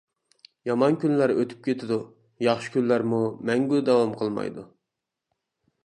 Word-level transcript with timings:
يامان 0.69 0.95
كۈنلەر 1.03 1.33
ئۆتۈپ 1.35 1.61
كېتىدۇ، 1.67 1.99
ياخشى 2.47 2.73
كۈنلەرمۇ 2.79 3.23
مەڭگۈ 3.51 3.85
داۋام 3.91 4.19
قىلمايدۇ. 4.23 4.69